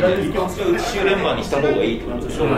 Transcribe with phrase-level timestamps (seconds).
[0.00, 2.56] 週連番にした方がいいってことでしょそうは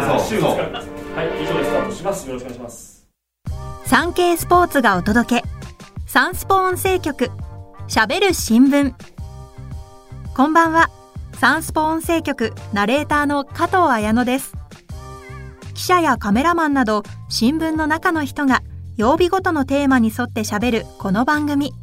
[1.39, 2.93] い以上でスタートしますよろしくお願いします
[3.93, 5.45] 産経スポーツがお届け。
[6.07, 7.31] サンスポ音声局。
[7.89, 8.95] しゃべる新聞。
[10.35, 10.89] こんばんは。
[11.39, 12.55] サンスポ音声局。
[12.73, 14.55] ナレーターの加藤綾乃です。
[15.75, 18.63] 記者やカメラマンなど新聞の中の人が
[18.97, 21.75] 曜日ごとのテーマに沿ってしゃべるこの番組。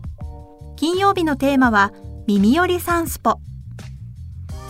[0.78, 1.92] 金曜日のテーマは
[2.26, 3.40] 耳よりサンスポ。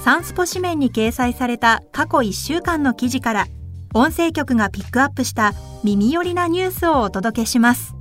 [0.09, 3.45] サンスポ紙面に掲載された過去1週間の記事から
[3.93, 7.93] 音声局がピックアップした耳寄りなニュースをお届けします。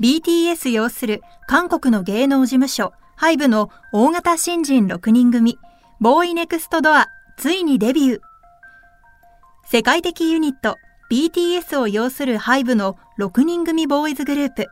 [0.00, 5.58] BTS 擁する韓国の芸能事務所ハイブの大型新人6人組
[6.00, 8.20] ボーイネクストドアついにデビュー。
[9.70, 10.78] 世界的ユニット
[11.10, 14.68] BTS を擁するハイブの6人組ボーイズグループ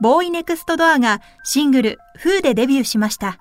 [0.00, 3.38] ボーイネクストドアがシングル FOO でデビューしました。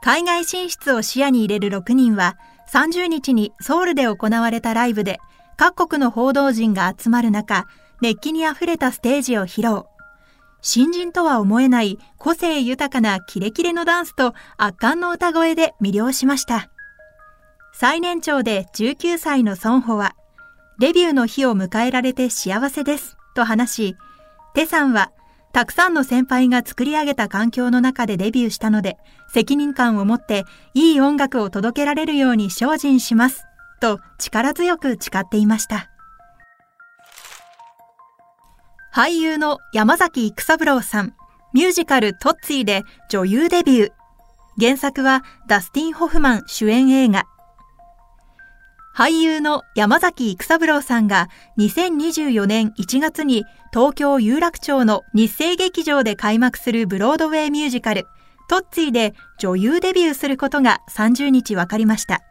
[0.00, 2.36] 海外進出を視野に入れる6人は
[2.70, 5.18] 30日にソウルで行われたライブで
[5.56, 7.66] 各国の報道陣が集まる中
[8.00, 9.84] 熱気にあふれたステージを披露。
[10.60, 16.70] 新人とは思えない個性豊かなキレキレのダンスと圧巻の歌声で魅了しました。
[17.72, 20.16] 最年長で19歳のソンホは
[20.80, 23.96] デビューの日を迎えられて幸せですと話し
[24.54, 25.12] テさんは
[25.58, 33.44] たくさんの先輩が作り上げた環境の中でデビューしたので、責任感を持っていい音楽を届けられるように精進します。
[33.80, 35.90] と力強く誓っていました。
[38.94, 41.14] 俳優の山崎育三郎さん、
[41.52, 43.92] ミュージカルトッツィで女優デビュー。
[44.60, 47.24] 原作はダスティン・ホフマン主演映画
[48.98, 58.08] 俳優の山崎育三郎さんが2024年1月に東京有楽町の日生劇場で開幕するブロードウェイミュージカル
[58.48, 62.24] トッツィで女優デビューすることが30日分かりました。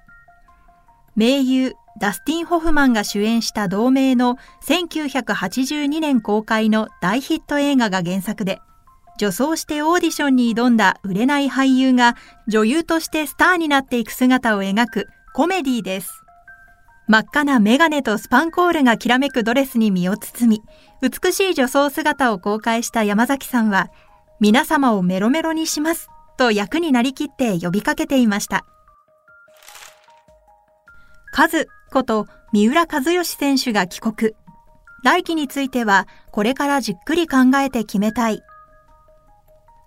[1.16, 4.36] 名優ダスティン・ホフマンが主演した同名の
[4.66, 8.60] 1982年公開の大ヒット映画が原作で、
[9.18, 12.18] 女装してオーディションに挑んだ売れない俳優が
[12.50, 16.26] 女優としてスターになっていく姿を描くコメディーです。
[17.08, 20.64] 真っ赤なメガネとスパンコールがきらめくドレスに身を包み、
[21.02, 23.90] 美しい女装姿を公開した山崎さんは、
[24.42, 28.66] 皆様をメロメロにしますと役になりきって呼びかけていました。
[31.32, 34.34] カズこと三浦知良選手が帰国。
[35.04, 38.42] 来季については、これからじっくり考えて決めたい。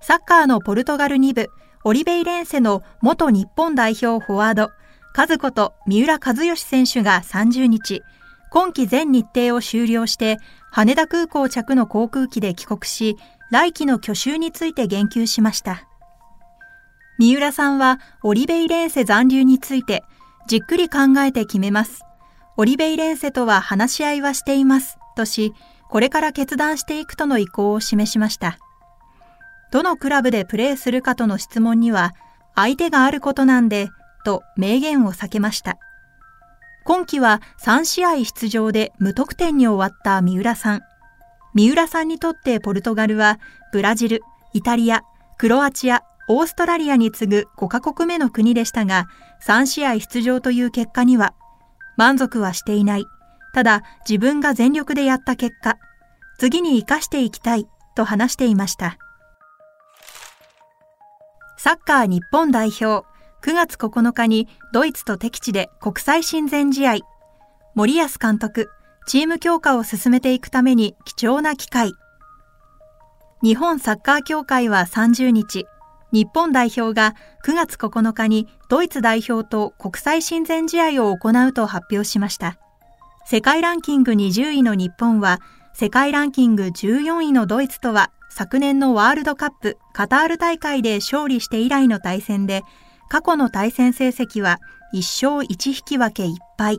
[0.01, 1.51] サッカーのポルトガル2部、
[1.85, 4.71] オリベイレンセの元日本代表フォワード、
[5.13, 8.03] 和子と三浦知良選手が30日、
[8.51, 10.39] 今季全日程を終了して、
[10.71, 13.17] 羽田空港着の航空機で帰国し、
[13.51, 15.85] 来季の去就について言及しました。
[17.19, 20.05] 三浦さんは、オリベイレンセ残留について、
[20.47, 22.03] じっくり考えて決めます。
[22.57, 25.53] オリベイレンセとは話し合いはしています、とし、
[25.89, 28.59] これから決断していくとの意向を示しました。
[29.73, 32.15] どのクラブでプレーするかとの質問には、
[32.55, 33.91] 相手があることなんで、
[34.25, 35.79] と明言を避けました。
[36.85, 40.81] 今季は3試合出場で無得点に終わった三浦さん。
[41.55, 43.39] 三浦さんにとってポルトガルは
[43.73, 44.23] ブラジル、
[44.53, 45.03] イタリア、
[45.39, 49.09] クロアチア、オーストラリアに次ぐ5カ国目の国でしたが、
[49.45, 51.35] 3試合出場という結果には
[51.97, 53.07] 満足はしていない。
[53.53, 55.77] ただ自分が全力でやった結果、
[56.39, 58.97] 次に活かしていきたいと話していました。
[61.59, 63.07] サッカー日本代表、
[63.43, 66.97] 9月9日にドイツと敵地で国際親善試合。
[67.75, 68.69] 森保監督、
[69.07, 71.93] チーム強化を進めていくために貴重な機会。
[73.43, 75.67] 日本サッカー協会は30日、
[76.13, 77.15] 日本代表が
[77.45, 82.59] 9月9日にドイツ代表と国際親善試合を行うと発表しました。
[83.25, 85.41] 世界ランキング20位の日本は、
[85.73, 92.65] 世界ランキング14位のドイツとは昨年のワールドカップカタール大会で勝利して以来の対戦で
[93.11, 94.61] 過去の対戦成績は
[94.95, 96.79] 1勝1引き分け1敗。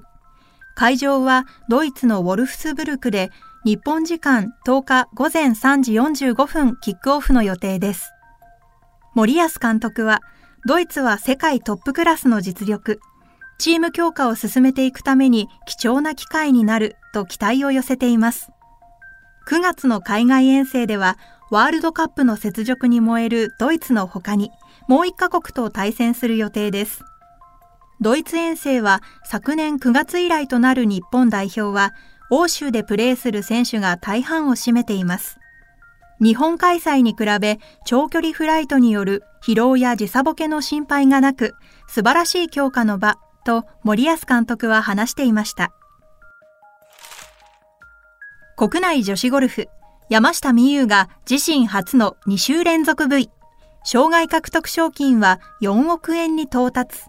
[0.76, 3.30] 会場はドイツのウォルフスブルクで
[3.66, 8.14] 日本時間10日午前3時45分キックオフの予定です。
[9.14, 10.22] 森保監督は
[10.66, 13.02] ドイツは世界トップクラスの実力、
[13.58, 18.52] チーム強化を進めていくために貴重な機会になると期待を寄せています。
[19.50, 21.18] 9月の海外遠征では
[21.52, 24.50] ワールドカップの雪辱に燃えるドイツの他に
[24.92, 27.06] もう一カ国と対戦する予定です。
[28.02, 31.94] ドイツ遠征は昨年9月以来となる日本代表は
[32.30, 35.40] 欧州でプレーする選手が大半を占めています。
[36.22, 41.56] 日本開催に比べ長距離フライトによる疲労や時差ボケの心配がなく
[41.88, 43.16] 素晴らしい強化の場
[43.46, 45.72] と森保監督は話していました。
[48.58, 49.68] 国内女子ゴルフ
[50.10, 53.30] 山下美夢有が自身初の2週連続 V
[53.84, 57.00] 障害獲得賞金は4億円に到達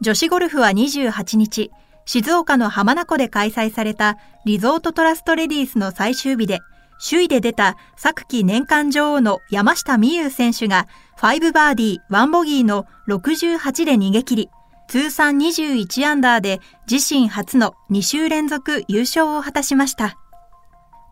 [0.00, 1.70] 女子ゴルフは28日
[2.04, 6.60] 静岡の浜名湖で開催されたリゾートトラストレディースの最終日で
[7.02, 10.86] 首位で出た昨季年間女王の山下美夢有選手が
[11.18, 14.50] 5バーディー1ボギーの68で逃げ切り
[14.92, 20.18] 通算21アンダーで自身初の2週連続優勝を果たしました。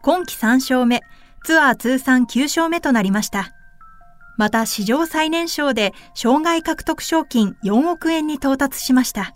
[0.02, 1.00] 今季3勝目、
[1.44, 3.54] ツアー通算9勝目となりました。
[4.40, 9.34] また史上最年少で障害獲得賞金4億円に到達しました。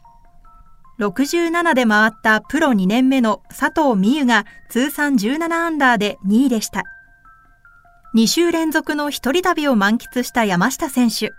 [0.99, 6.85] 67で回ったプロ2年目の佐藤美優が通算17アンダーで2位でした。
[8.15, 11.33] 2週連続の一人旅を満喫した山下選手。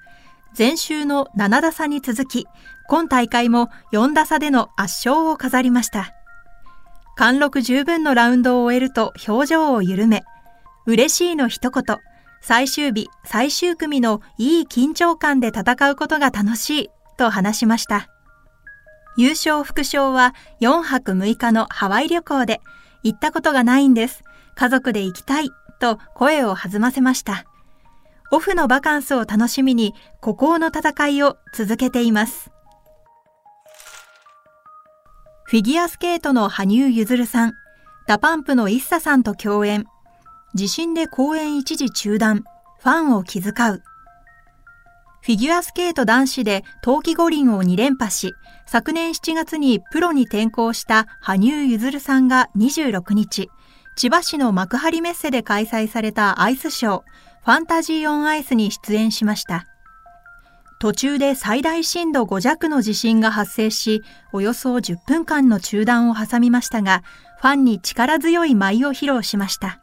[0.56, 2.46] 前週の7打差に続き、
[2.88, 6.14] 今大会も4打差での圧勝を飾りました。
[7.16, 10.24] 貫禄十分のラウンドを終えると表情を緩め、
[10.86, 11.98] 嬉しいの一言、
[12.48, 18.08] 最終日、最終組のいい緊張感で戦うことが楽しいと話しました。
[19.18, 22.62] 優勝副賞は4泊6日のハワイ旅行で、
[23.02, 24.24] 行ったことがないんです。
[24.54, 25.50] 家族で行きたい
[25.80, 27.46] と声を弾ませました。
[28.32, 32.52] オフのバカンスを楽しみに、孤高の戦いを続けています。
[35.46, 37.54] フィギュアスケートの羽生結弦さん、
[38.06, 39.88] DA PUMPの ISSAさんと共演。
[40.56, 42.46] 地震で公演一時中断、
[42.80, 43.84] ファンを気遣う。
[45.22, 48.34] フィギュアスケート男子で冬季五輪を2連覇し、
[48.66, 53.50] 昨年7月にプロに転向した羽生結弦さんが26日、
[53.98, 57.02] 千葉市の幕張メッセで開催されたアイスショー、
[57.44, 59.66] Fantasy on Ice に出演しました。
[60.80, 67.04] 途中で最大震度5弱の地震が発生し、およそ10分間の中断を挟みましたが、
[67.42, 69.82] ファンに力強い舞を披露しました。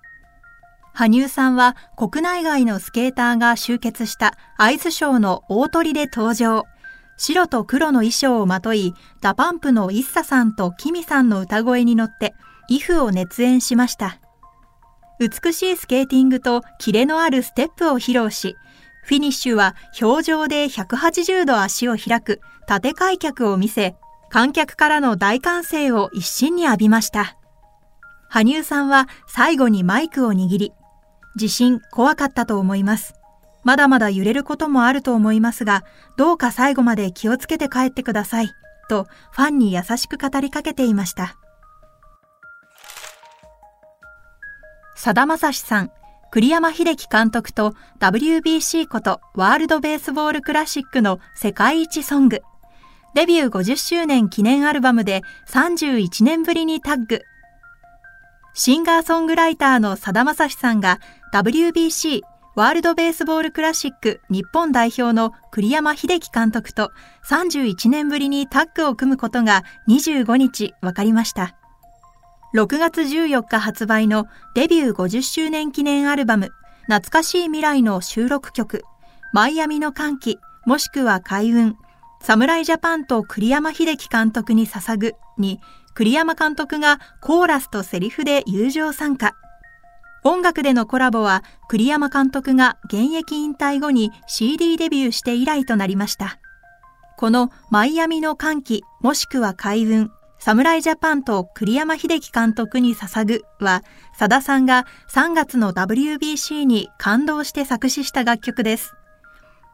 [0.95, 6.65] 羽生さんは国内外のスケーターが集結したアイスショーの大トリで登場。
[7.17, 12.35] 白と黒の衣装をまとい、 DA PUMPの ISSAさんと KIMIさんの歌声に乗って、
[12.69, 14.19] イフを熱演しました。
[15.19, 18.57] 美しいスケーティングとキレのあるステップを披露し、
[19.05, 23.95] フィニッシュは氷上で180度足を開く縦開脚を見せ、
[24.31, 27.37] 観客からの大歓声を一身に浴びました。
[28.29, 30.73] 羽生さんは最後にマイクを握り、
[31.37, 33.15] 地震怖かったと思います。
[33.65, 35.85] まだまだ揺れることもあると思いますが、
[36.17, 38.51] どうか最後まで気をつけて帰ってください。
[38.89, 41.37] とファンに優しく語りかけていました。
[44.97, 45.91] さだまさしさん、
[46.31, 52.43] 栗山秀樹監督と WBC ことワールドベースボールクラシックの世界一ソング。
[53.15, 57.23] デビュー50周年記念アルバムで31年ぶりにタッグ。
[58.55, 61.01] シンガーソングライターのさだまさしさんが
[61.33, 62.21] WBC
[62.55, 66.91] ワールドベースボールクラシック日本代表の栗山秀樹監督と
[67.25, 71.57] 31年ぶりにタッグを組むことが25日分かりました。
[72.55, 76.51] 6月14日発売のデビュー50周年記念アルバム、
[76.83, 78.83] 懐かしい未来の収録曲、
[79.33, 81.79] マイアミの歓喜、もしくは開運、
[82.21, 85.61] 侍ジャパンと栗山秀樹監督に捧ぐに、
[85.95, 89.35] 栗山監督がコーラスとセリフで友情参加。
[90.25, 96.39] 音楽でのコラボは栗山監督が現役引退後に CD デビューして以来となりました。
[97.17, 100.11] このマイアミの歓喜もしくは開運
[100.45, 103.85] 侍ジャパンと栗山英樹監督に捧ぐは、
[104.19, 108.93] 佐田さんが3月の WBC に感動して作詞した楽曲です。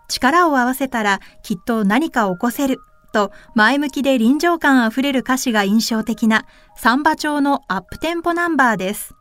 [0.09, 2.81] 力を合わせたらきっと何か起こせる
[3.13, 6.47] と前向きで臨場感あふれる歌詞が印象的な
[6.77, 9.15] サンバ調のアップテンポナンバーです。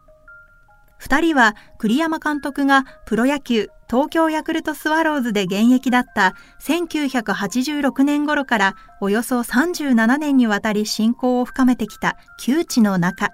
[0.97, 13.29] 二人は栗山監督がプロ野球東京ヤクルトスワローズで現役だった1986年頃からおよそ37年にわたり親交を深めてきた旧知の中。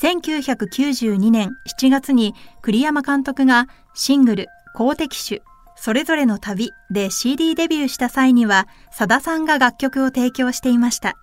[0.00, 1.50] 1992年
[1.80, 5.40] 7月に栗山監督がシングル、公的種、
[5.76, 11.14] それぞれの旅で CD デビューした際には、さださんが楽曲を提供していました。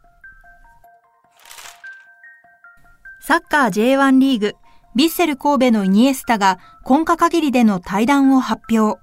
[3.19, 4.53] サッカー J1 リーグ、
[4.95, 8.99] ビッセル神戸のイニエスタが今夏限りでの対談を発表。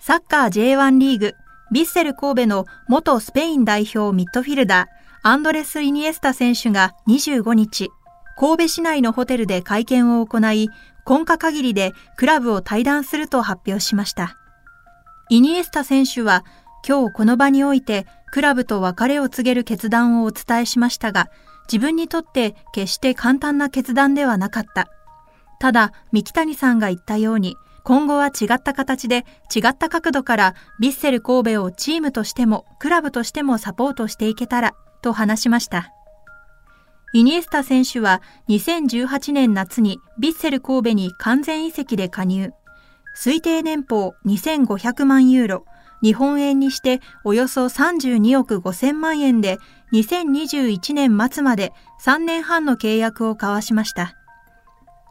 [0.00, 1.34] サッカー J1 リーグ、
[1.72, 4.88] ビッセル神戸の元スペイン代表ミッドフィルダー、
[5.22, 7.90] アンドレス・イニエスタ選手が25日、
[8.38, 10.70] 神戸市内のホテルで会見を行い、
[11.06, 14.36] 今夏限りでクラブを退団すると発表しました。
[15.28, 16.44] イニエスタ選手は
[16.86, 21.30] 今日この場においてクラブと別れを告げる決断をお伝えしましたが、
[21.72, 24.88] 自分にとって決して簡単な決断ではなかった。
[25.58, 35.95] ただ、三木谷さんが言ったように、今後は違った形で違った角度からヴィッセル神戸をチームとしてもクラブとしてもサポートしていけたらと話しました。
[37.12, 42.52] イニエスタ選手は2018年夏にヴィッセル神戸に完全移籍で加入。
[43.16, 45.64] 推定年俸2500万ユーロ、
[46.02, 49.58] 日本円にしておよそ32億5000万円で
[49.92, 51.72] 2021年末まで
[52.04, 54.14] 3年半の契約を交わしました。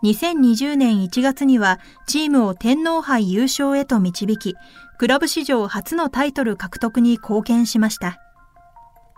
[0.04, 4.56] 2020年1月にはチームを天皇杯優勝へと導き、
[5.00, 8.20] クラブ史上初のタイトル獲得に貢献しました。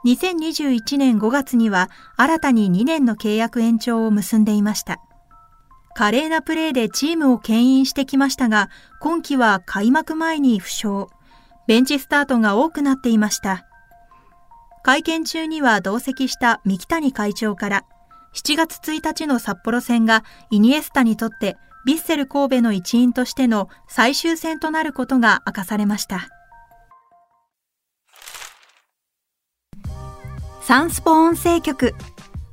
[0.06, 5.00] 2021年5月には新たに2年の契約延長を結んでいました。
[5.96, 8.70] 華麗なプレーでチームを牽引してきましたが、
[9.01, 11.08] 今季は開幕前に負傷。
[11.68, 13.66] ベンチスタートが多くなっていました。
[14.84, 17.84] 会見中には同席した三木谷会長から、
[18.36, 26.30] 7月1日の札幌戦がイニエスタにとってヴィッセル神戸の一員としての最終戦となることが明かされました。
[30.68, 31.96] サンスポ音声局。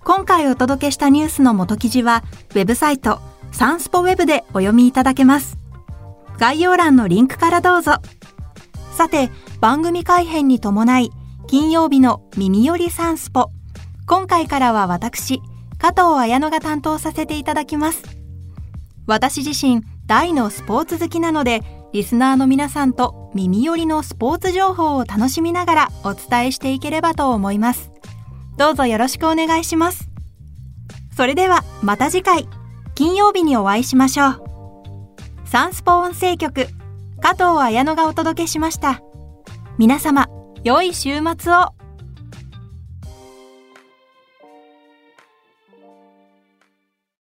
[0.04, 3.18] 今回お届けしたニュースの元記事は、ウェブサイト、
[3.50, 5.59] サンスポウェブでお読みいただけます。
[6.38, 7.94] 概要欄のリンクからどうぞ。
[8.92, 11.11] さて、番組改編に伴い、
[11.49, 13.50] 金曜日の耳よりサンスポ。
[14.06, 15.42] 今回からは私、
[15.78, 18.04] 加藤綾乃が担当させていただきます。
[19.09, 27.93] 私自身、大のスポーツ好きなので、リスナーの皆さんと耳寄りのスポーツ情報を楽しみながらお伝えしていければと思います。
[28.56, 30.08] どうぞよろしくお願いします。
[31.16, 32.49] それではまた次回、
[32.94, 34.44] 金曜日にお会いしましょう。
[35.44, 36.66] サンスポ音声局
[37.20, 39.00] 加藤綾乃がお届けしました。
[39.78, 40.28] 皆様、
[40.62, 41.75] 良い週末を